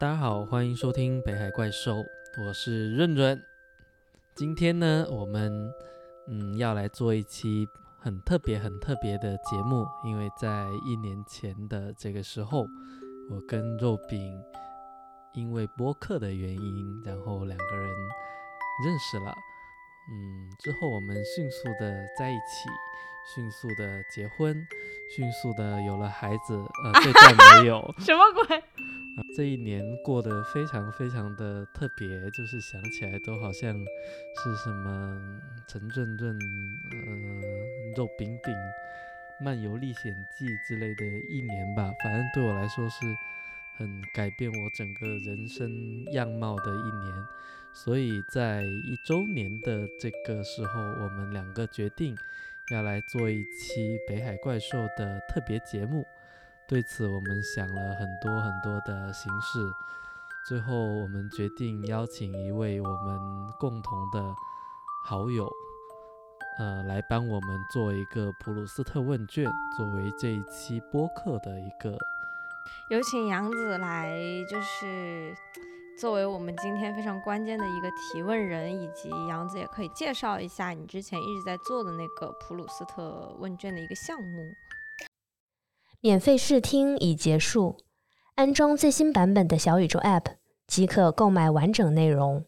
[0.00, 2.04] 大家好，欢迎收听北海怪兽，
[2.46, 3.42] 我是润润。
[4.36, 5.52] 今天呢，我们
[6.28, 7.66] 嗯要来做一期
[7.98, 12.68] 很特别、很特别的节目，因为在一年前的这个时候，
[13.28, 14.40] 我跟肉饼
[15.34, 17.88] 因为播客的原因，然后两个人
[18.86, 19.34] 认识了。
[20.12, 22.68] 嗯，之后我们迅速的在一起，
[23.34, 24.64] 迅速的结婚，
[25.16, 26.54] 迅速的有了孩子。
[26.84, 27.82] 呃，对，但没有。
[27.98, 28.62] 什么鬼？
[29.36, 36.38] 这一年过得非常非常的特别，就是想起来都好像是什么陈润润、
[36.92, 38.54] 呃肉饼饼、
[39.40, 41.90] 漫游历险记之类的一年吧。
[42.02, 43.06] 反正对我来说是
[43.76, 47.26] 很改变我整个人生样貌的一年。
[47.72, 52.16] 所以在一周年的这个时候，我们两个决定
[52.72, 56.04] 要来做一期北海怪兽的特别节目。
[56.68, 59.58] 对此，我们想了很多很多的形式，
[60.46, 63.18] 最后我们决定邀请一位我们
[63.58, 64.22] 共同的
[65.06, 65.50] 好友，
[66.58, 71.96] 呃，来帮我们做一个普鲁斯特问卷，作为这一期播客的一个。
[72.90, 74.14] 有请杨子来，
[74.50, 75.34] 就是
[75.98, 84.54] 作为我们今天非常关键的一个提问人，以及杨子也可以介绍一下你之前一直在做的那个普鲁斯特问卷的一个项目。
[86.00, 87.76] 免费试听已结束，
[88.36, 92.44] 安装最新版本的小宇宙 App 即可购买完整内容。